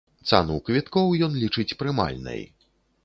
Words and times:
Цану 0.29 0.55
квіткоў 0.69 1.13
ён 1.27 1.37
лічыць 1.43 1.77
прымальнай. 1.83 2.41